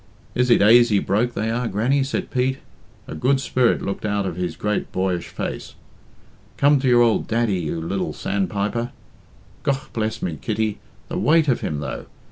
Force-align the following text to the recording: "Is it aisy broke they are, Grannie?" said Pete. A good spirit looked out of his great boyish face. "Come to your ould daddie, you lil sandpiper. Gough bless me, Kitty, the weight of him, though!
"Is 0.33 0.49
it 0.49 0.63
aisy 0.63 0.97
broke 0.97 1.35
they 1.35 1.51
are, 1.51 1.67
Grannie?" 1.67 2.03
said 2.03 2.31
Pete. 2.31 2.57
A 3.07 3.13
good 3.13 3.39
spirit 3.39 3.83
looked 3.83 4.03
out 4.03 4.25
of 4.25 4.35
his 4.35 4.55
great 4.55 4.91
boyish 4.91 5.27
face. 5.27 5.75
"Come 6.57 6.79
to 6.79 6.87
your 6.87 7.03
ould 7.03 7.27
daddie, 7.27 7.59
you 7.59 7.79
lil 7.79 8.11
sandpiper. 8.11 8.93
Gough 9.61 9.93
bless 9.93 10.19
me, 10.23 10.39
Kitty, 10.41 10.79
the 11.07 11.19
weight 11.19 11.47
of 11.47 11.61
him, 11.61 11.81
though! 11.81 12.07